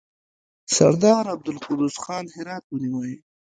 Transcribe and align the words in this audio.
سردار 0.75 1.25
عبدالقدوس 1.33 1.95
خان 2.03 2.25
هرات 2.35 2.63
ونیوی. 2.67 3.13